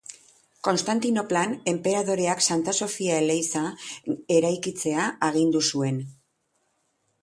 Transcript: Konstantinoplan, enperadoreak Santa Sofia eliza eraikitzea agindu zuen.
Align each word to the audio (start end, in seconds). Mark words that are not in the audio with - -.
Konstantinoplan, 0.67 1.53
enperadoreak 1.73 2.43
Santa 2.49 2.75
Sofia 2.79 3.21
eliza 3.27 3.65
eraikitzea 4.41 5.09
agindu 5.33 5.67
zuen. 5.73 6.07